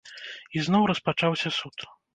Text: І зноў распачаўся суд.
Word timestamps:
І 0.55 0.63
зноў 0.69 0.89
распачаўся 0.95 1.57
суд. 1.61 1.91